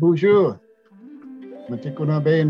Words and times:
Bonjour. 0.00 0.58
Matikunabe. 1.68 2.40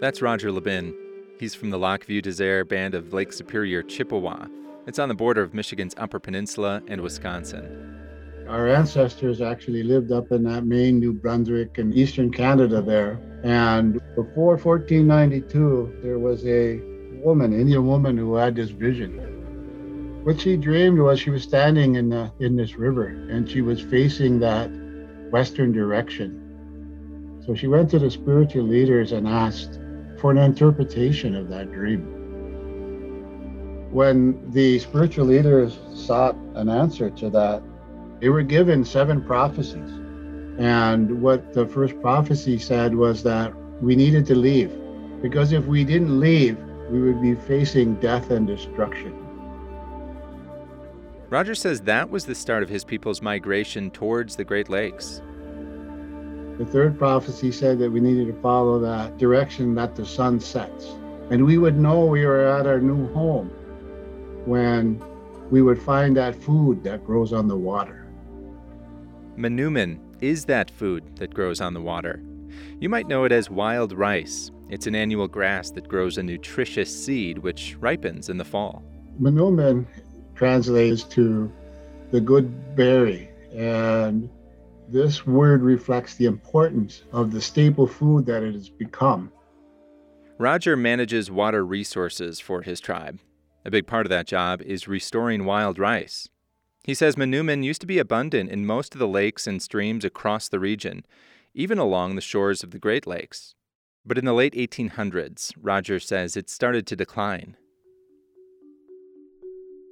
That's 0.00 0.20
Roger 0.20 0.50
LaBine. 0.50 0.92
He's 1.38 1.54
from 1.54 1.70
the 1.70 1.78
Lac 1.78 2.02
Vieux 2.06 2.20
Desert 2.20 2.68
band 2.68 2.96
of 2.96 3.12
Lake 3.12 3.32
Superior 3.32 3.84
Chippewa. 3.84 4.48
It's 4.88 4.98
on 4.98 5.08
the 5.08 5.14
border 5.14 5.42
of 5.42 5.54
Michigan's 5.54 5.94
Upper 5.96 6.18
Peninsula 6.18 6.82
and 6.88 7.00
Wisconsin. 7.02 8.00
Our 8.48 8.66
ancestors 8.66 9.40
actually 9.40 9.84
lived 9.84 10.10
up 10.10 10.32
in 10.32 10.42
that 10.42 10.66
Maine, 10.66 10.98
New 10.98 11.12
Brunswick, 11.12 11.78
and 11.78 11.94
eastern 11.94 12.32
Canada 12.32 12.82
there. 12.82 13.20
And 13.44 14.00
before 14.16 14.56
1492, 14.56 16.00
there 16.02 16.18
was 16.18 16.44
a 16.44 16.80
woman, 17.22 17.52
Indian 17.52 17.86
woman, 17.86 18.18
who 18.18 18.34
had 18.34 18.56
this 18.56 18.70
vision. 18.70 19.29
What 20.22 20.38
she 20.38 20.58
dreamed 20.58 20.98
was 20.98 21.18
she 21.18 21.30
was 21.30 21.42
standing 21.42 21.94
in 21.94 22.10
the 22.10 22.30
in 22.40 22.54
this 22.54 22.76
river 22.76 23.06
and 23.06 23.48
she 23.48 23.62
was 23.62 23.80
facing 23.80 24.38
that 24.40 24.70
western 25.30 25.72
direction. 25.72 27.40
So 27.46 27.54
she 27.54 27.66
went 27.66 27.90
to 27.90 27.98
the 27.98 28.10
spiritual 28.10 28.64
leaders 28.64 29.12
and 29.12 29.26
asked 29.26 29.80
for 30.18 30.30
an 30.30 30.36
interpretation 30.36 31.34
of 31.34 31.48
that 31.48 31.72
dream. 31.72 32.02
When 33.90 34.50
the 34.50 34.78
spiritual 34.78 35.24
leaders 35.24 35.78
sought 35.94 36.36
an 36.54 36.68
answer 36.68 37.08
to 37.08 37.30
that, 37.30 37.62
they 38.20 38.28
were 38.28 38.42
given 38.42 38.84
seven 38.84 39.22
prophecies. 39.24 39.90
And 40.58 41.22
what 41.22 41.54
the 41.54 41.66
first 41.66 41.98
prophecy 42.02 42.58
said 42.58 42.94
was 42.94 43.22
that 43.22 43.54
we 43.80 43.96
needed 43.96 44.26
to 44.26 44.34
leave 44.34 44.70
because 45.22 45.52
if 45.52 45.64
we 45.64 45.82
didn't 45.82 46.20
leave, 46.20 46.58
we 46.90 47.00
would 47.00 47.22
be 47.22 47.34
facing 47.34 47.94
death 48.00 48.30
and 48.30 48.46
destruction. 48.46 49.29
Roger 51.30 51.54
says 51.54 51.80
that 51.82 52.10
was 52.10 52.26
the 52.26 52.34
start 52.34 52.64
of 52.64 52.68
his 52.68 52.82
people's 52.82 53.22
migration 53.22 53.88
towards 53.92 54.34
the 54.34 54.42
Great 54.42 54.68
Lakes. 54.68 55.22
The 56.58 56.66
third 56.66 56.98
prophecy 56.98 57.52
said 57.52 57.78
that 57.78 57.90
we 57.90 58.00
needed 58.00 58.26
to 58.26 58.42
follow 58.42 58.80
that 58.80 59.16
direction 59.16 59.76
that 59.76 59.94
the 59.94 60.04
sun 60.04 60.40
sets. 60.40 60.86
And 61.30 61.46
we 61.46 61.56
would 61.56 61.78
know 61.78 62.04
we 62.04 62.26
were 62.26 62.44
at 62.44 62.66
our 62.66 62.80
new 62.80 63.06
home 63.14 63.48
when 64.44 65.00
we 65.52 65.62
would 65.62 65.80
find 65.80 66.16
that 66.16 66.34
food 66.34 66.82
that 66.82 67.04
grows 67.04 67.32
on 67.32 67.46
the 67.46 67.56
water. 67.56 68.08
Manoomin 69.36 70.00
is 70.20 70.44
that 70.46 70.68
food 70.68 71.16
that 71.16 71.32
grows 71.32 71.60
on 71.60 71.74
the 71.74 71.80
water. 71.80 72.24
You 72.80 72.88
might 72.88 73.06
know 73.06 73.22
it 73.22 73.30
as 73.30 73.48
wild 73.48 73.92
rice. 73.92 74.50
It's 74.68 74.88
an 74.88 74.96
annual 74.96 75.28
grass 75.28 75.70
that 75.70 75.86
grows 75.86 76.18
a 76.18 76.24
nutritious 76.24 77.04
seed 77.04 77.38
which 77.38 77.76
ripens 77.78 78.28
in 78.28 78.36
the 78.36 78.44
fall. 78.44 78.82
Manoomin 79.20 79.86
translates 80.40 81.02
to 81.02 81.52
the 82.12 82.20
good 82.20 82.74
berry, 82.74 83.28
and 83.54 84.30
this 84.88 85.26
word 85.26 85.60
reflects 85.60 86.14
the 86.14 86.24
importance 86.24 87.02
of 87.12 87.30
the 87.30 87.42
staple 87.42 87.86
food 87.86 88.24
that 88.24 88.42
it 88.42 88.54
has 88.54 88.70
become. 88.70 89.30
Roger 90.38 90.78
manages 90.78 91.30
water 91.30 91.62
resources 91.62 92.40
for 92.40 92.62
his 92.62 92.80
tribe. 92.80 93.20
A 93.66 93.70
big 93.70 93.86
part 93.86 94.06
of 94.06 94.10
that 94.10 94.26
job 94.26 94.62
is 94.62 94.88
restoring 94.88 95.44
wild 95.44 95.78
rice. 95.78 96.30
He 96.84 96.94
says 96.94 97.16
Manoomin 97.16 97.62
used 97.62 97.82
to 97.82 97.86
be 97.86 97.98
abundant 97.98 98.48
in 98.48 98.64
most 98.64 98.94
of 98.94 98.98
the 98.98 99.06
lakes 99.06 99.46
and 99.46 99.60
streams 99.60 100.06
across 100.06 100.48
the 100.48 100.58
region, 100.58 101.04
even 101.52 101.76
along 101.76 102.14
the 102.14 102.22
shores 102.22 102.62
of 102.62 102.70
the 102.70 102.78
Great 102.78 103.06
Lakes. 103.06 103.54
But 104.06 104.16
in 104.16 104.24
the 104.24 104.32
late 104.32 104.54
1800s, 104.54 105.52
Roger 105.60 106.00
says 106.00 106.34
it 106.34 106.48
started 106.48 106.86
to 106.86 106.96
decline. 106.96 107.58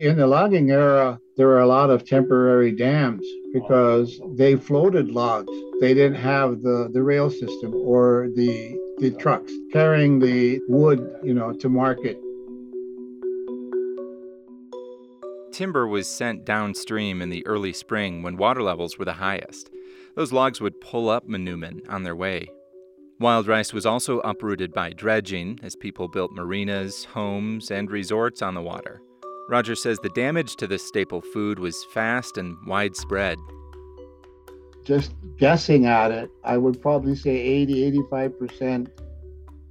In 0.01 0.17
the 0.17 0.27
logging 0.27 0.71
era, 0.71 1.21
there 1.37 1.49
were 1.49 1.61
a 1.61 1.67
lot 1.67 1.91
of 1.91 2.07
temporary 2.07 2.71
dams 2.71 3.27
because 3.53 4.21
they 4.37 4.55
floated 4.55 5.11
logs. 5.11 5.53
They 5.81 5.93
didn't 5.95 6.21
have 6.21 6.63
the, 6.63 6.89
the 6.93 7.03
rail 7.03 7.31
system 7.31 7.75
or 7.75 8.29
the, 8.35 8.79
the 8.99 9.11
trucks 9.19 9.53
carrying 9.73 10.21
the 10.21 10.61
wood, 10.69 11.01
you 11.23 11.35
know, 11.35 11.53
to 11.53 11.69
market 11.69 12.19
timber 15.59 15.89
was 15.89 16.07
sent 16.07 16.45
downstream 16.45 17.21
in 17.21 17.31
the 17.31 17.45
early 17.45 17.73
spring 17.73 18.23
when 18.23 18.37
water 18.37 18.63
levels 18.63 18.97
were 18.97 19.05
the 19.05 19.15
highest. 19.15 19.71
Those 20.15 20.33
logs 20.33 20.61
would 20.61 20.81
pull 20.81 21.11
up 21.11 21.27
Manoomin 21.27 21.81
on 21.89 22.05
their 22.05 22.15
way. 22.15 22.47
Wild 23.19 23.49
rice 23.49 23.73
was 23.73 23.85
also 23.85 24.21
uprooted 24.21 24.73
by 24.73 24.91
dredging 24.91 25.59
as 25.61 25.75
people 25.75 26.07
built 26.07 26.31
marinas, 26.31 27.07
homes, 27.07 27.73
and 27.73 27.91
resorts 27.91 28.41
on 28.41 28.55
the 28.55 28.63
water. 28.63 29.03
Roger 29.49 29.75
says 29.75 29.99
the 29.99 30.11
damage 30.11 30.57
to 30.57 30.67
this 30.67 30.87
staple 30.87 31.21
food 31.21 31.59
was 31.59 31.85
fast 31.93 32.37
and 32.37 32.57
widespread. 32.67 33.39
Just 34.85 35.15
guessing 35.37 35.87
at 35.87 36.11
it, 36.11 36.31
I 36.45 36.57
would 36.57 36.81
probably 36.81 37.17
say 37.17 37.31
80 37.31 37.91
85% 38.09 38.91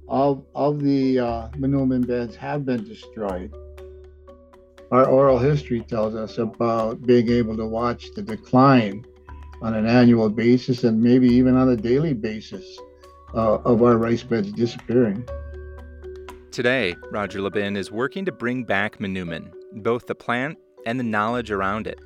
of, 0.08 0.44
of 0.54 0.80
the 0.80 1.18
uh, 1.18 1.48
Manoomin 1.50 2.06
beds 2.06 2.34
have 2.36 2.64
been 2.64 2.84
destroyed 2.84 3.52
our 4.90 5.06
oral 5.06 5.38
history 5.38 5.80
tells 5.80 6.14
us 6.14 6.38
about 6.38 7.02
being 7.06 7.28
able 7.28 7.56
to 7.56 7.66
watch 7.66 8.10
the 8.12 8.22
decline 8.22 9.04
on 9.60 9.74
an 9.74 9.86
annual 9.86 10.30
basis 10.30 10.84
and 10.84 11.02
maybe 11.02 11.28
even 11.28 11.56
on 11.56 11.68
a 11.68 11.76
daily 11.76 12.14
basis 12.14 12.78
uh, 13.34 13.56
of 13.56 13.82
our 13.82 13.98
rice 13.98 14.22
beds 14.22 14.50
disappearing. 14.52 15.26
Today, 16.50 16.96
Roger 17.10 17.40
LaBine 17.40 17.76
is 17.76 17.92
working 17.92 18.24
to 18.24 18.32
bring 18.32 18.64
back 18.64 18.98
Manoomin, 18.98 19.52
both 19.72 20.06
the 20.06 20.14
plant 20.14 20.58
and 20.86 20.98
the 20.98 21.04
knowledge 21.04 21.50
around 21.50 21.86
it. 21.86 22.00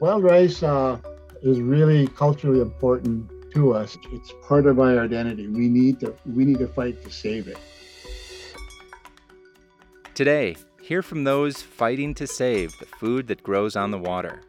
Wild 0.00 0.24
rice 0.24 0.62
uh, 0.62 0.98
is 1.42 1.60
really 1.60 2.08
culturally 2.08 2.60
important 2.60 3.30
to 3.52 3.74
us. 3.74 3.96
It's 4.12 4.32
part 4.42 4.66
of 4.66 4.80
our 4.80 4.98
identity. 5.00 5.46
We 5.46 5.68
need 5.68 6.00
to 6.00 6.14
we 6.26 6.44
need 6.44 6.58
to 6.58 6.68
fight 6.68 7.02
to 7.04 7.10
save 7.10 7.48
it. 7.48 7.58
Today, 10.14 10.56
Hear 10.82 11.00
from 11.00 11.22
those 11.22 11.62
fighting 11.62 12.12
to 12.14 12.26
save 12.26 12.76
the 12.80 12.86
food 12.86 13.28
that 13.28 13.44
grows 13.44 13.76
on 13.76 13.92
the 13.92 13.98
water. 13.98 14.42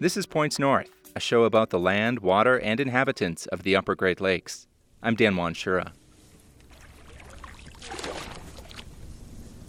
This 0.00 0.18
is 0.18 0.26
Points 0.26 0.58
North, 0.58 0.90
a 1.16 1.20
show 1.20 1.44
about 1.44 1.70
the 1.70 1.78
land, 1.78 2.18
water, 2.18 2.60
and 2.60 2.78
inhabitants 2.78 3.46
of 3.46 3.62
the 3.62 3.74
Upper 3.74 3.94
Great 3.94 4.20
Lakes. 4.20 4.66
I'm 5.02 5.14
Dan 5.14 5.36
Wanschura. 5.36 5.92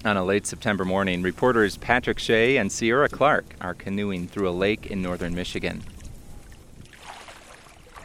On 0.05 0.17
a 0.17 0.23
late 0.25 0.45
September 0.45 0.83
morning, 0.83 1.21
reporters 1.21 1.77
Patrick 1.77 2.19
Shea 2.19 2.57
and 2.57 2.69
Sierra 2.69 3.07
Clark 3.07 3.45
are 3.61 3.73
canoeing 3.73 4.27
through 4.27 4.49
a 4.49 4.51
lake 4.51 4.87
in 4.87 5.01
northern 5.01 5.33
Michigan. 5.33 5.81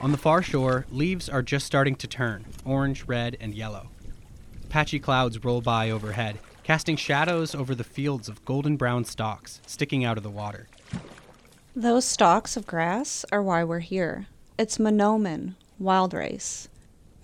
On 0.01 0.13
the 0.13 0.17
far 0.17 0.41
shore, 0.41 0.87
leaves 0.93 1.29
are 1.29 1.43
just 1.43 1.67
starting 1.67 1.97
to 1.97 2.07
turn 2.07 2.45
orange, 2.65 3.03
red, 3.09 3.37
and 3.41 3.53
yellow. 3.53 3.89
Patchy 4.69 5.01
clouds 5.01 5.43
roll 5.43 5.61
by 5.61 5.91
overhead, 5.91 6.39
casting 6.63 6.95
shadows 6.95 7.53
over 7.53 7.75
the 7.75 7.83
fields 7.83 8.29
of 8.29 8.45
golden 8.45 8.77
brown 8.77 9.05
stalks 9.05 9.61
sticking 9.67 10.05
out 10.05 10.17
of 10.17 10.23
the 10.23 10.31
water. 10.31 10.69
Those 11.75 12.05
stalks 12.05 12.57
of 12.57 12.65
grass 12.65 13.25
are 13.33 13.43
why 13.43 13.65
we're 13.65 13.81
here. 13.81 14.27
It's 14.57 14.79
Manoomin, 14.79 15.57
wild 15.81 16.15
rice. 16.15 16.69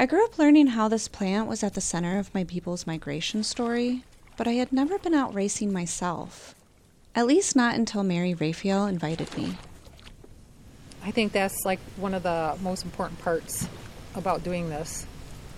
I 0.00 0.06
grew 0.06 0.24
up 0.24 0.36
learning 0.36 0.68
how 0.68 0.88
this 0.88 1.06
plant 1.06 1.48
was 1.48 1.62
at 1.62 1.74
the 1.74 1.80
center 1.80 2.18
of 2.18 2.34
my 2.34 2.42
people's 2.42 2.88
migration 2.88 3.44
story, 3.44 4.02
but 4.36 4.48
I 4.48 4.52
had 4.52 4.72
never 4.72 4.98
been 4.98 5.14
out 5.14 5.34
racing 5.34 5.72
myself. 5.72 6.54
At 7.14 7.26
least 7.26 7.54
not 7.54 7.76
until 7.76 8.02
Mary 8.02 8.34
Raphael 8.34 8.86
invited 8.86 9.36
me. 9.36 9.56
I 11.04 11.10
think 11.10 11.32
that's 11.32 11.64
like 11.64 11.80
one 11.96 12.14
of 12.14 12.22
the 12.22 12.56
most 12.62 12.84
important 12.84 13.20
parts 13.20 13.68
about 14.14 14.42
doing 14.42 14.68
this 14.68 15.06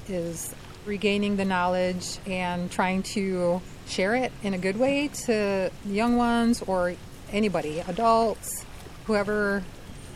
is 0.09 0.55
regaining 0.85 1.37
the 1.37 1.45
knowledge 1.45 2.19
and 2.27 2.71
trying 2.71 3.03
to 3.03 3.61
share 3.87 4.15
it 4.15 4.33
in 4.43 4.55
a 4.55 4.59
good 4.59 4.77
way 4.77 5.09
to 5.09 5.71
young 5.85 6.17
ones 6.17 6.63
or 6.63 6.95
anybody, 7.33 7.81
adults, 7.81 8.65
whoever 9.07 9.63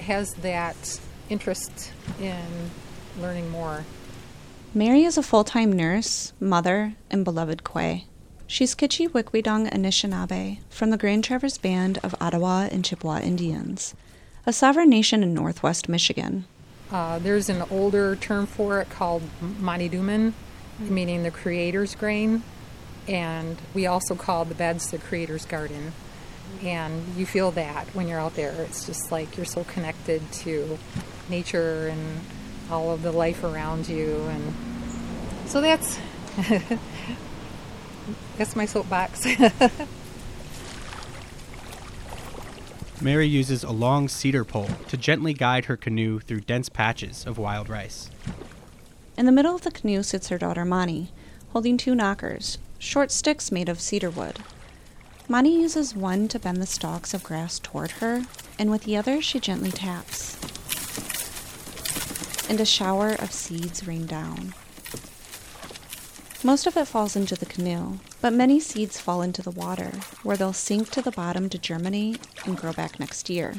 has 0.00 0.32
that 0.34 1.00
interest 1.28 1.92
in 2.20 2.70
learning 3.18 3.50
more. 3.50 3.84
Mary 4.74 5.04
is 5.04 5.16
a 5.18 5.22
full 5.22 5.44
time 5.44 5.72
nurse, 5.72 6.32
mother, 6.40 6.94
and 7.10 7.24
beloved 7.24 7.64
Kwe. 7.64 8.04
She's 8.50 8.74
Kitchi 8.74 9.06
Wikwidong 9.06 9.70
Anishinaabe 9.70 10.58
from 10.70 10.90
the 10.90 10.96
Grand 10.96 11.22
Traverse 11.22 11.56
Band 11.56 12.00
of 12.02 12.16
Ottawa 12.20 12.66
and 12.72 12.84
Chippewa 12.84 13.20
Indians, 13.20 13.94
a 14.44 14.52
sovereign 14.52 14.90
nation 14.90 15.22
in 15.22 15.32
northwest 15.32 15.88
Michigan. 15.88 16.46
Uh, 16.90 17.20
there's 17.20 17.48
an 17.48 17.62
older 17.70 18.16
term 18.16 18.46
for 18.46 18.80
it 18.80 18.90
called 18.90 19.22
Maniduman, 19.40 20.32
meaning 20.80 21.22
the 21.22 21.30
creator's 21.30 21.94
grain. 21.94 22.42
And 23.06 23.56
we 23.72 23.86
also 23.86 24.16
call 24.16 24.44
the 24.44 24.56
beds 24.56 24.90
the 24.90 24.98
creator's 24.98 25.46
garden. 25.46 25.92
And 26.60 27.14
you 27.16 27.26
feel 27.26 27.52
that 27.52 27.86
when 27.94 28.08
you're 28.08 28.18
out 28.18 28.34
there. 28.34 28.50
It's 28.62 28.84
just 28.84 29.12
like 29.12 29.36
you're 29.36 29.46
so 29.46 29.62
connected 29.62 30.22
to 30.32 30.76
nature 31.28 31.86
and 31.86 32.20
all 32.68 32.90
of 32.90 33.02
the 33.02 33.12
life 33.12 33.44
around 33.44 33.88
you. 33.88 34.16
And 34.24 34.54
so 35.46 35.60
that's 35.60 36.00
that's 38.36 38.56
my 38.56 38.66
soapbox. 38.66 39.26
Mary 43.02 43.26
uses 43.26 43.64
a 43.64 43.70
long 43.70 44.08
cedar 44.08 44.44
pole 44.44 44.68
to 44.88 44.96
gently 44.96 45.32
guide 45.32 45.64
her 45.64 45.76
canoe 45.76 46.20
through 46.20 46.40
dense 46.40 46.68
patches 46.68 47.24
of 47.26 47.38
wild 47.38 47.70
rice. 47.70 48.10
In 49.16 49.24
the 49.24 49.32
middle 49.32 49.54
of 49.54 49.62
the 49.62 49.70
canoe 49.70 50.02
sits 50.02 50.28
her 50.28 50.36
daughter 50.36 50.66
Mani, 50.66 51.10
holding 51.52 51.78
two 51.78 51.94
knockers, 51.94 52.58
short 52.78 53.10
sticks 53.10 53.50
made 53.50 53.70
of 53.70 53.80
cedar 53.80 54.10
wood. 54.10 54.38
Mani 55.28 55.62
uses 55.62 55.94
one 55.94 56.28
to 56.28 56.38
bend 56.38 56.58
the 56.58 56.66
stalks 56.66 57.14
of 57.14 57.22
grass 57.22 57.58
toward 57.58 57.92
her, 57.92 58.26
and 58.58 58.70
with 58.70 58.82
the 58.82 58.96
other 58.96 59.22
she 59.22 59.40
gently 59.40 59.70
taps. 59.70 60.36
And 62.50 62.60
a 62.60 62.66
shower 62.66 63.10
of 63.12 63.32
seeds 63.32 63.86
rain 63.86 64.06
down. 64.06 64.54
Most 66.42 66.66
of 66.66 66.74
it 66.78 66.86
falls 66.86 67.16
into 67.16 67.34
the 67.34 67.44
canoe, 67.44 67.98
but 68.22 68.32
many 68.32 68.60
seeds 68.60 68.98
fall 68.98 69.20
into 69.20 69.42
the 69.42 69.50
water, 69.50 69.92
where 70.22 70.38
they'll 70.38 70.54
sink 70.54 70.88
to 70.90 71.02
the 71.02 71.10
bottom 71.10 71.50
to 71.50 71.58
germinate 71.58 72.18
and 72.46 72.56
grow 72.56 72.72
back 72.72 72.98
next 72.98 73.28
year. 73.28 73.56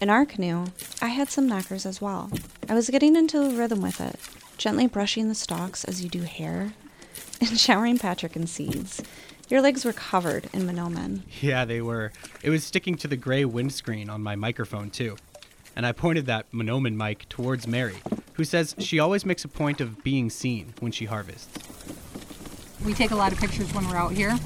In 0.00 0.10
our 0.10 0.24
canoe, 0.24 0.66
I 1.02 1.08
had 1.08 1.28
some 1.28 1.48
knockers 1.48 1.84
as 1.84 2.00
well. 2.00 2.30
I 2.68 2.74
was 2.74 2.88
getting 2.88 3.16
into 3.16 3.42
a 3.42 3.50
rhythm 3.52 3.82
with 3.82 4.00
it, 4.00 4.20
gently 4.58 4.86
brushing 4.86 5.28
the 5.28 5.34
stalks 5.34 5.82
as 5.84 6.04
you 6.04 6.08
do 6.08 6.22
hair, 6.22 6.72
and 7.40 7.58
showering 7.58 7.98
Patrick 7.98 8.36
in 8.36 8.46
seeds. 8.46 9.02
Your 9.48 9.60
legs 9.60 9.84
were 9.84 9.92
covered 9.92 10.48
in 10.52 10.68
Manoomin. 10.68 11.22
Yeah, 11.40 11.64
they 11.64 11.80
were. 11.80 12.12
It 12.44 12.50
was 12.50 12.62
sticking 12.62 12.96
to 12.98 13.08
the 13.08 13.16
gray 13.16 13.44
windscreen 13.44 14.08
on 14.08 14.22
my 14.22 14.36
microphone, 14.36 14.90
too. 14.90 15.16
And 15.74 15.84
I 15.84 15.90
pointed 15.90 16.26
that 16.26 16.50
Manoomin 16.52 16.94
mic 16.94 17.28
towards 17.28 17.66
Mary, 17.66 17.96
who 18.38 18.44
says 18.44 18.76
she 18.78 19.00
always 19.00 19.26
makes 19.26 19.44
a 19.44 19.48
point 19.48 19.80
of 19.80 20.02
being 20.04 20.30
seen 20.30 20.72
when 20.78 20.92
she 20.92 21.04
harvests. 21.04 21.58
We 22.86 22.94
take 22.94 23.10
a 23.10 23.16
lot 23.16 23.32
of 23.32 23.38
pictures 23.38 23.74
when 23.74 23.86
we're 23.88 23.96
out 23.96 24.12
here, 24.12 24.38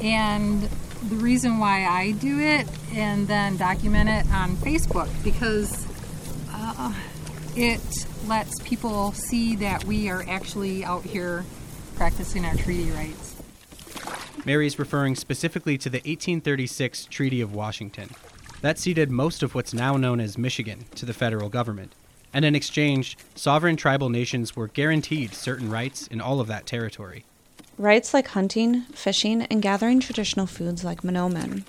and 0.00 0.62
the 1.08 1.16
reason 1.16 1.58
why 1.58 1.84
I 1.86 2.12
do 2.12 2.38
it 2.38 2.68
and 2.94 3.26
then 3.26 3.56
document 3.56 4.08
it 4.08 4.32
on 4.32 4.56
Facebook 4.56 5.08
because 5.24 5.86
uh, 6.52 6.94
it 7.56 7.80
lets 8.26 8.62
people 8.62 9.10
see 9.10 9.56
that 9.56 9.84
we 9.84 10.08
are 10.08 10.24
actually 10.28 10.84
out 10.84 11.02
here 11.02 11.44
practicing 11.96 12.44
our 12.44 12.54
treaty 12.54 12.92
rights. 12.92 13.34
Mary 14.44 14.68
is 14.68 14.78
referring 14.78 15.16
specifically 15.16 15.76
to 15.78 15.90
the 15.90 15.98
1836 15.98 17.06
Treaty 17.06 17.40
of 17.40 17.52
Washington. 17.52 18.08
That 18.60 18.78
ceded 18.78 19.10
most 19.10 19.42
of 19.42 19.56
what's 19.56 19.74
now 19.74 19.96
known 19.96 20.20
as 20.20 20.38
Michigan 20.38 20.84
to 20.94 21.04
the 21.04 21.12
federal 21.12 21.48
government 21.48 21.92
and 22.32 22.44
in 22.44 22.54
exchange, 22.54 23.16
sovereign 23.34 23.76
tribal 23.76 24.08
nations 24.08 24.54
were 24.54 24.68
guaranteed 24.68 25.34
certain 25.34 25.70
rights 25.70 26.06
in 26.06 26.20
all 26.20 26.40
of 26.40 26.46
that 26.48 26.66
territory. 26.66 27.24
Rights 27.78 28.14
like 28.14 28.28
hunting, 28.28 28.82
fishing, 28.92 29.42
and 29.42 29.60
gathering 29.60 30.00
traditional 30.00 30.46
foods 30.46 30.84
like 30.84 31.02
Manoomin. 31.02 31.64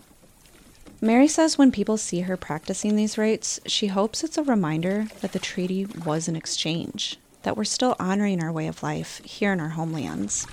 Mary 1.00 1.28
says 1.28 1.58
when 1.58 1.72
people 1.72 1.98
see 1.98 2.22
her 2.22 2.36
practicing 2.36 2.96
these 2.96 3.18
rights, 3.18 3.60
she 3.66 3.88
hopes 3.88 4.24
it's 4.24 4.38
a 4.38 4.44
reminder 4.44 5.08
that 5.22 5.32
the 5.32 5.40
treaty 5.40 5.86
was 5.86 6.28
an 6.28 6.36
exchange, 6.36 7.18
that 7.44 7.56
we're 7.56 7.64
still 7.64 7.96
honoring 8.00 8.42
our 8.42 8.52
way 8.52 8.68
of 8.68 8.82
life 8.82 9.22
here 9.24 9.54
in 9.54 9.60
our 9.60 9.70
homelands. 9.70 10.48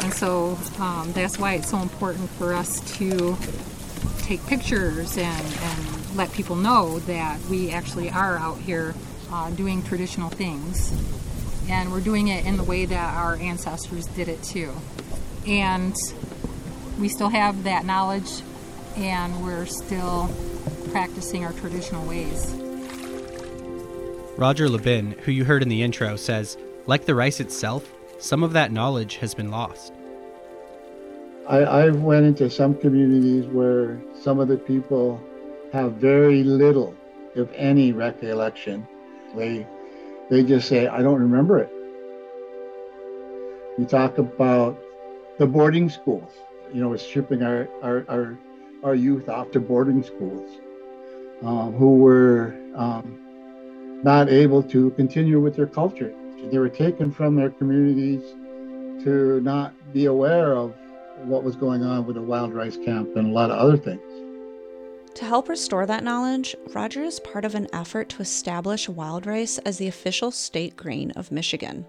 And 0.00 0.12
so 0.12 0.58
um, 0.78 1.12
that's 1.12 1.38
why 1.38 1.54
it's 1.54 1.70
so 1.70 1.78
important 1.78 2.30
for 2.30 2.52
us 2.52 2.80
to 2.98 3.36
take 4.18 4.44
pictures 4.46 5.16
and, 5.16 5.46
and 5.60 5.95
let 6.16 6.32
people 6.32 6.56
know 6.56 6.98
that 7.00 7.40
we 7.46 7.70
actually 7.70 8.10
are 8.10 8.38
out 8.38 8.58
here 8.58 8.94
uh, 9.30 9.50
doing 9.50 9.82
traditional 9.82 10.30
things. 10.30 10.92
And 11.68 11.92
we're 11.92 12.00
doing 12.00 12.28
it 12.28 12.46
in 12.46 12.56
the 12.56 12.62
way 12.62 12.86
that 12.86 13.14
our 13.16 13.36
ancestors 13.36 14.06
did 14.06 14.28
it 14.28 14.42
too. 14.42 14.72
And 15.46 15.94
we 16.98 17.08
still 17.08 17.28
have 17.28 17.64
that 17.64 17.84
knowledge 17.84 18.42
and 18.96 19.44
we're 19.44 19.66
still 19.66 20.30
practicing 20.90 21.44
our 21.44 21.52
traditional 21.52 22.06
ways. 22.06 22.52
Roger 24.36 24.68
LaBine, 24.68 25.18
who 25.20 25.32
you 25.32 25.44
heard 25.44 25.62
in 25.62 25.68
the 25.68 25.82
intro, 25.82 26.16
says, 26.16 26.56
like 26.86 27.04
the 27.04 27.14
rice 27.14 27.40
itself, 27.40 27.90
some 28.18 28.42
of 28.42 28.52
that 28.52 28.72
knowledge 28.72 29.16
has 29.16 29.34
been 29.34 29.50
lost. 29.50 29.92
I, 31.48 31.58
I 31.58 31.90
went 31.90 32.26
into 32.26 32.48
some 32.48 32.74
communities 32.74 33.46
where 33.46 34.00
some 34.20 34.40
of 34.40 34.48
the 34.48 34.56
people 34.56 35.20
have 35.72 35.92
very 35.94 36.42
little, 36.44 36.94
if 37.34 37.48
any, 37.54 37.92
recollection. 37.92 38.86
They, 39.36 39.66
they 40.30 40.42
just 40.42 40.68
say, 40.68 40.86
I 40.86 41.02
don't 41.02 41.20
remember 41.20 41.58
it. 41.58 41.70
You 43.78 43.84
talk 43.84 44.18
about 44.18 44.78
the 45.38 45.46
boarding 45.46 45.90
schools, 45.90 46.32
you 46.72 46.80
know, 46.80 46.96
shipping 46.96 47.42
our, 47.42 47.68
our, 47.82 48.04
our, 48.08 48.38
our 48.82 48.94
youth 48.94 49.28
off 49.28 49.50
to 49.52 49.60
boarding 49.60 50.02
schools 50.02 50.60
um, 51.42 51.74
who 51.74 51.96
were 51.96 52.54
um, 52.74 54.00
not 54.02 54.28
able 54.30 54.62
to 54.62 54.90
continue 54.92 55.40
with 55.40 55.56
their 55.56 55.66
culture. 55.66 56.14
They 56.50 56.58
were 56.58 56.68
taken 56.68 57.12
from 57.12 57.34
their 57.36 57.50
communities 57.50 58.22
to 59.04 59.40
not 59.40 59.74
be 59.92 60.06
aware 60.06 60.54
of 60.54 60.74
what 61.24 61.42
was 61.42 61.56
going 61.56 61.82
on 61.82 62.06
with 62.06 62.16
the 62.16 62.22
wild 62.22 62.52
rice 62.54 62.76
camp 62.76 63.16
and 63.16 63.28
a 63.28 63.30
lot 63.30 63.50
of 63.50 63.58
other 63.58 63.76
things. 63.76 64.00
To 65.16 65.24
help 65.24 65.48
restore 65.48 65.86
that 65.86 66.04
knowledge, 66.04 66.54
Roger 66.74 67.02
is 67.02 67.20
part 67.20 67.46
of 67.46 67.54
an 67.54 67.68
effort 67.72 68.10
to 68.10 68.20
establish 68.20 68.86
wild 68.86 69.24
rice 69.24 69.56
as 69.56 69.78
the 69.78 69.88
official 69.88 70.30
state 70.30 70.76
grain 70.76 71.10
of 71.12 71.32
Michigan. 71.32 71.86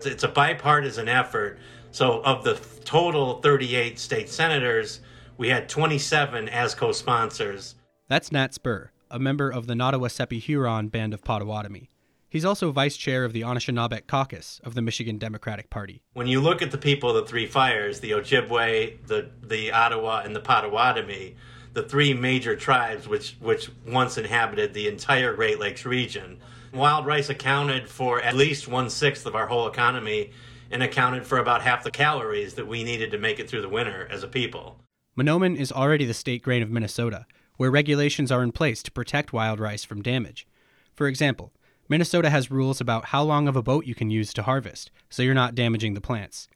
It's 0.00 0.24
a 0.24 0.28
bipartisan 0.28 1.08
effort. 1.08 1.60
So, 1.92 2.20
of 2.24 2.42
the 2.42 2.58
total 2.84 3.40
38 3.42 3.96
state 4.00 4.28
senators, 4.28 4.98
we 5.38 5.48
had 5.50 5.68
27 5.68 6.48
as 6.48 6.74
co 6.74 6.90
sponsors. 6.90 7.76
That's 8.08 8.32
Nat 8.32 8.54
Spur, 8.54 8.90
a 9.08 9.20
member 9.20 9.50
of 9.50 9.68
the 9.68 9.74
Nottawaseppi 9.74 10.40
Huron 10.40 10.88
Band 10.88 11.14
of 11.14 11.22
Potawatomi. 11.22 11.90
He's 12.28 12.44
also 12.44 12.72
vice 12.72 12.96
chair 12.96 13.24
of 13.24 13.32
the 13.32 13.42
Anishinaabeg 13.42 14.08
Caucus 14.08 14.60
of 14.64 14.74
the 14.74 14.82
Michigan 14.82 15.18
Democratic 15.18 15.70
Party. 15.70 16.02
When 16.14 16.26
you 16.26 16.40
look 16.40 16.60
at 16.60 16.72
the 16.72 16.78
people 16.78 17.10
of 17.10 17.14
the 17.14 17.30
three 17.30 17.46
fires, 17.46 18.00
the 18.00 18.10
Ojibwe, 18.10 19.06
the, 19.06 19.30
the 19.40 19.70
Ottawa, 19.70 20.22
and 20.24 20.34
the 20.34 20.40
Potawatomi, 20.40 21.36
the 21.74 21.82
three 21.82 22.14
major 22.14 22.56
tribes 22.56 23.06
which, 23.06 23.36
which 23.40 23.68
once 23.86 24.16
inhabited 24.16 24.72
the 24.72 24.88
entire 24.88 25.34
Great 25.34 25.58
Lakes 25.58 25.84
region. 25.84 26.40
Wild 26.72 27.04
rice 27.04 27.28
accounted 27.28 27.88
for 27.88 28.20
at 28.22 28.34
least 28.34 28.66
one 28.66 28.88
sixth 28.88 29.26
of 29.26 29.34
our 29.34 29.46
whole 29.46 29.68
economy 29.68 30.30
and 30.70 30.82
accounted 30.82 31.26
for 31.26 31.38
about 31.38 31.62
half 31.62 31.84
the 31.84 31.90
calories 31.90 32.54
that 32.54 32.66
we 32.66 32.82
needed 32.82 33.10
to 33.10 33.18
make 33.18 33.38
it 33.38 33.48
through 33.48 33.62
the 33.62 33.68
winter 33.68 34.08
as 34.10 34.22
a 34.22 34.28
people. 34.28 34.80
Manoomin 35.16 35.56
is 35.56 35.70
already 35.70 36.04
the 36.04 36.14
state 36.14 36.42
grain 36.42 36.62
of 36.62 36.70
Minnesota, 36.70 37.26
where 37.56 37.70
regulations 37.70 38.32
are 38.32 38.42
in 38.42 38.50
place 38.50 38.82
to 38.82 38.90
protect 38.90 39.32
wild 39.32 39.60
rice 39.60 39.84
from 39.84 40.02
damage. 40.02 40.46
For 40.94 41.06
example, 41.06 41.52
Minnesota 41.88 42.30
has 42.30 42.50
rules 42.50 42.80
about 42.80 43.06
how 43.06 43.22
long 43.22 43.46
of 43.46 43.56
a 43.56 43.62
boat 43.62 43.84
you 43.84 43.94
can 43.94 44.10
use 44.10 44.32
to 44.34 44.42
harvest, 44.42 44.90
so 45.10 45.22
you're 45.22 45.34
not 45.34 45.54
damaging 45.54 45.94
the 45.94 46.00
plants. 46.00 46.48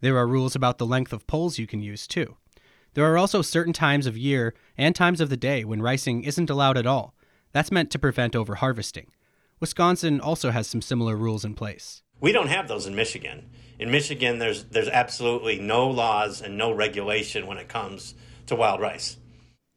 There 0.00 0.16
are 0.16 0.26
rules 0.26 0.54
about 0.54 0.78
the 0.78 0.86
length 0.86 1.12
of 1.12 1.26
poles 1.26 1.58
you 1.58 1.66
can 1.66 1.82
use, 1.82 2.06
too. 2.06 2.36
There 2.96 3.12
are 3.12 3.18
also 3.18 3.42
certain 3.42 3.74
times 3.74 4.06
of 4.06 4.16
year 4.16 4.54
and 4.78 4.96
times 4.96 5.20
of 5.20 5.28
the 5.28 5.36
day 5.36 5.66
when 5.66 5.82
ricing 5.82 6.24
isn't 6.24 6.48
allowed 6.48 6.78
at 6.78 6.86
all. 6.86 7.14
That's 7.52 7.70
meant 7.70 7.90
to 7.90 7.98
prevent 7.98 8.32
overharvesting. 8.32 9.08
Wisconsin 9.60 10.18
also 10.18 10.50
has 10.50 10.66
some 10.66 10.80
similar 10.80 11.14
rules 11.14 11.44
in 11.44 11.52
place. 11.52 12.02
We 12.20 12.32
don't 12.32 12.48
have 12.48 12.68
those 12.68 12.86
in 12.86 12.96
Michigan. 12.96 13.50
In 13.78 13.90
Michigan, 13.90 14.38
there's 14.38 14.64
there's 14.64 14.88
absolutely 14.88 15.58
no 15.58 15.86
laws 15.90 16.40
and 16.40 16.56
no 16.56 16.72
regulation 16.72 17.46
when 17.46 17.58
it 17.58 17.68
comes 17.68 18.14
to 18.46 18.56
wild 18.56 18.80
rice. 18.80 19.18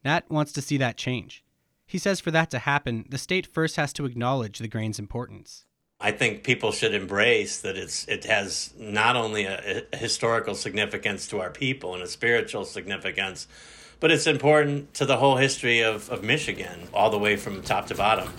Nat 0.02 0.22
wants 0.30 0.52
to 0.52 0.62
see 0.62 0.78
that 0.78 0.96
change. 0.96 1.44
He 1.86 1.98
says 1.98 2.20
for 2.20 2.30
that 2.30 2.50
to 2.52 2.58
happen, 2.58 3.04
the 3.10 3.18
state 3.18 3.46
first 3.46 3.76
has 3.76 3.92
to 3.92 4.06
acknowledge 4.06 4.60
the 4.60 4.66
grain's 4.66 4.98
importance. 4.98 5.66
I 6.02 6.12
think 6.12 6.44
people 6.44 6.72
should 6.72 6.94
embrace 6.94 7.60
that 7.60 7.76
it's 7.76 8.08
it 8.08 8.24
has 8.24 8.72
not 8.78 9.16
only 9.16 9.44
a, 9.44 9.82
a, 9.92 9.96
historical 9.96 10.54
significance 10.54 11.26
to 11.28 11.40
our 11.40 11.50
people 11.50 11.92
and 11.92 12.02
a 12.02 12.08
spiritual 12.08 12.64
significance, 12.64 13.46
but 14.00 14.10
it's 14.10 14.26
important 14.26 14.94
to 14.94 15.04
the 15.04 15.18
whole 15.18 15.36
history 15.36 15.82
of, 15.82 16.08
of 16.08 16.22
Michigan, 16.24 16.88
all 16.94 17.10
the 17.10 17.18
way 17.18 17.36
from 17.36 17.60
top 17.60 17.86
to 17.88 17.94
bottom. 17.94 18.32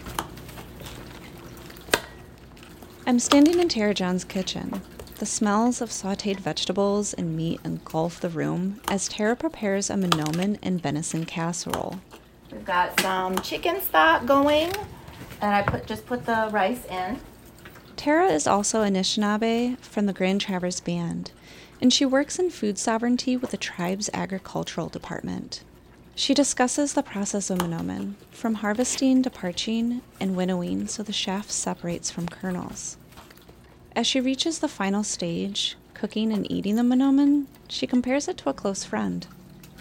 I'm 3.05 3.19
standing 3.19 3.59
in 3.59 3.69
Tara 3.69 3.93
John's 3.93 4.23
kitchen. 4.23 4.81
The 5.19 5.27
smells 5.27 5.81
of 5.81 5.91
sauteed 5.91 6.39
vegetables 6.39 7.13
and 7.13 7.37
meat 7.37 7.59
engulf 7.63 8.19
the 8.19 8.29
room 8.29 8.81
as 8.89 9.07
Tara 9.07 9.35
prepares 9.35 9.91
a 9.91 9.93
Manoomin 9.93 10.57
and 10.63 10.81
venison 10.81 11.25
casserole. 11.25 12.01
We've 12.51 12.65
got 12.65 12.99
some 13.01 13.37
chicken 13.39 13.81
stock 13.81 14.25
going, 14.25 14.71
and 15.41 15.53
I 15.53 15.61
put 15.61 15.85
just 15.85 16.07
put 16.07 16.25
the 16.25 16.49
rice 16.51 16.85
in. 16.87 17.19
Tara 18.01 18.29
is 18.31 18.47
also 18.47 18.83
Anishinaabe 18.83 19.77
from 19.77 20.07
the 20.07 20.11
Grand 20.11 20.41
Traverse 20.41 20.79
Band, 20.79 21.29
and 21.79 21.93
she 21.93 22.03
works 22.03 22.39
in 22.39 22.49
food 22.49 22.79
sovereignty 22.79 23.37
with 23.37 23.51
the 23.51 23.57
tribe's 23.57 24.09
agricultural 24.11 24.89
department. 24.89 25.63
She 26.15 26.33
discusses 26.33 26.93
the 26.93 27.03
process 27.03 27.51
of 27.51 27.59
Manoomin, 27.59 28.15
from 28.31 28.55
harvesting 28.55 29.21
to 29.21 29.29
parching 29.29 30.01
and 30.19 30.35
winnowing 30.35 30.87
so 30.87 31.03
the 31.03 31.13
chaff 31.13 31.51
separates 31.51 32.09
from 32.09 32.27
kernels. 32.27 32.97
As 33.95 34.07
she 34.07 34.19
reaches 34.19 34.57
the 34.57 34.67
final 34.67 35.03
stage, 35.03 35.77
cooking 35.93 36.33
and 36.33 36.51
eating 36.51 36.77
the 36.77 36.81
Manoomin, 36.81 37.45
she 37.67 37.85
compares 37.85 38.27
it 38.27 38.37
to 38.37 38.49
a 38.49 38.53
close 38.55 38.83
friend. 38.83 39.27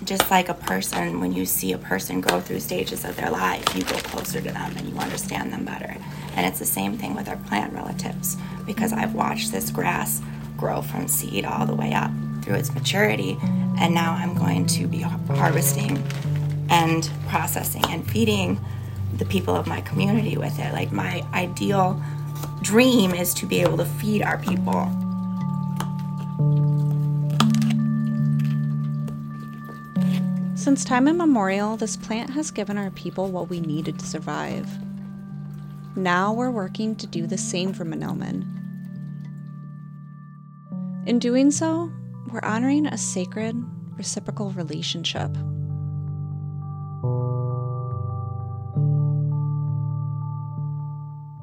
just 0.05 0.31
like 0.31 0.51
a 0.51 0.55
person, 0.55 1.21
when 1.21 1.33
you 1.33 1.47
see 1.47 1.73
a 1.73 1.79
person 1.79 2.21
go 2.21 2.39
through 2.39 2.61
stages 2.61 3.03
of 3.07 3.17
their 3.17 3.31
life, 3.31 3.65
you 3.75 3.83
go 3.83 3.97
closer 3.97 4.43
to 4.43 4.53
them 4.53 4.77
and 4.77 4.91
you 4.91 4.99
understand 4.99 5.51
them 5.55 5.65
better. 5.65 5.97
And 6.37 6.47
it's 6.47 6.59
the 6.59 6.65
same 6.65 6.97
thing 6.97 7.15
with 7.15 7.29
our 7.29 7.37
plant 7.37 7.73
relatives 7.73 8.37
because 8.67 8.93
I've 8.93 9.15
watched 9.15 9.53
this 9.53 9.71
grass 9.71 10.23
grow 10.57 10.83
from 10.83 11.09
seed 11.09 11.45
all 11.45 11.67
the 11.67 11.75
way 11.75 11.93
up 11.93 12.11
through 12.43 12.55
its 12.55 12.73
maturity, 12.73 13.37
and 13.79 13.95
now 13.95 14.13
I'm 14.13 14.35
going 14.35 14.67
to 14.67 14.87
be 14.87 15.01
harvesting 15.01 16.03
and 16.69 17.11
processing 17.29 17.85
and 17.89 18.09
feeding 18.11 18.61
the 19.17 19.25
people 19.25 19.55
of 19.55 19.67
my 19.67 19.81
community 19.83 20.37
with 20.37 20.59
it. 20.59 20.73
Like, 20.73 20.93
my 20.93 21.25
ideal 21.35 22.01
dream 22.63 23.15
is 23.15 23.35
to 23.35 23.47
be 23.47 23.61
able 23.61 23.77
to 23.79 23.85
feed 23.85 24.23
our 24.23 24.39
people. 24.39 24.89
Since 30.55 30.85
time 30.85 31.09
immemorial, 31.09 31.77
this 31.77 31.97
plant 31.97 32.31
has 32.31 32.51
given 32.51 32.77
our 32.77 32.91
people 32.91 33.31
what 33.31 33.49
we 33.49 33.61
needed 33.61 33.99
to 33.99 34.07
survive. 34.07 34.69
Now 35.97 36.33
we're 36.33 36.51
working 36.51 36.95
to 36.97 37.07
do 37.07 37.27
the 37.27 37.39
same 37.39 37.73
for 37.73 37.85
Manoomin. 37.85 38.47
In 41.07 41.19
doing 41.19 41.51
so, 41.51 41.91
we're 42.31 42.43
honoring 42.43 42.87
a 42.87 42.97
sacred, 42.97 43.57
reciprocal 43.97 44.51
relationship. 44.53 45.33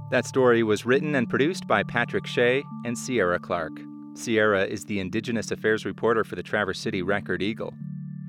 That 0.10 0.25
story 0.25 0.63
was 0.63 0.86
written 0.86 1.16
and 1.16 1.27
produced 1.27 1.68
by 1.68 1.84
Patrick 1.84 2.25
Shea 2.25 2.63
and 2.86 2.98
Sierra 2.98 3.39
Clark. 3.39 3.74
Sierra 4.13 4.63
is 4.63 4.86
the 4.86 5.01
Indigenous 5.01 5.51
Affairs 5.51 5.86
reporter 5.86 6.24
for 6.24 6.36
the 6.36 6.44
Traverse 6.44 6.80
City 6.80 7.01
Record 7.01 7.44
Eagle. 7.44 7.74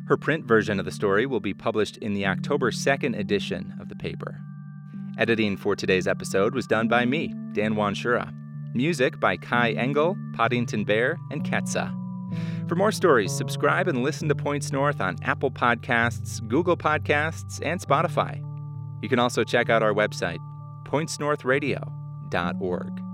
Her 0.09 0.17
print 0.17 0.45
version 0.45 0.81
of 0.81 0.85
the 0.85 0.91
story 0.91 1.27
will 1.27 1.39
be 1.39 1.55
published 1.55 1.97
in 1.99 2.15
the 2.15 2.27
October 2.27 2.73
2nd 2.73 3.17
edition 3.17 3.75
of 3.79 3.89
the 3.89 3.97
paper. 3.97 4.41
Editing 5.19 5.57
for 5.57 5.75
today's 5.75 6.07
episode 6.07 6.55
was 6.55 6.69
done 6.69 6.87
by 6.87 7.05
me, 7.05 7.35
Dan 7.53 7.75
Wanschura. 7.75 8.33
Music 8.73 9.19
by 9.19 9.37
Kai 9.37 9.73
Engel, 9.73 10.17
Poddington 10.35 10.85
Bear, 10.85 11.19
and 11.33 11.43
Ketsa. 11.43 11.93
For 12.69 12.77
more 12.77 12.93
stories, 12.93 13.33
subscribe 13.33 13.89
and 13.89 14.05
listen 14.05 14.29
to 14.29 14.37
Points 14.37 14.71
North 14.71 15.01
on 15.01 15.17
Apple 15.23 15.51
Podcasts, 15.51 16.47
Google 16.47 16.77
Podcasts, 16.77 17.61
and 17.67 17.81
Spotify. 17.81 18.41
You 19.03 19.09
can 19.09 19.19
also 19.19 19.43
check 19.43 19.69
out 19.69 19.83
our 19.83 19.93
website, 19.93 20.39
pointsnorthradio.org. 20.85 23.08